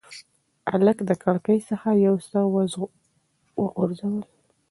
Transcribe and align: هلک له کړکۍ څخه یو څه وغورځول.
هلک 0.71 0.97
له 1.07 1.13
کړکۍ 1.23 1.59
څخه 1.69 1.89
یو 2.05 2.15
څه 2.29 2.39
وغورځول. 3.61 4.25